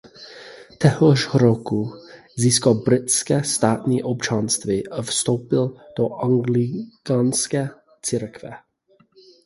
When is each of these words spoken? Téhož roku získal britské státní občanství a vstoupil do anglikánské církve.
Téhož 0.77 1.33
roku 1.33 1.93
získal 2.35 2.73
britské 2.75 3.43
státní 3.43 4.03
občanství 4.03 4.87
a 4.89 5.01
vstoupil 5.01 5.77
do 5.97 6.15
anglikánské 6.15 7.69
církve. 8.01 8.51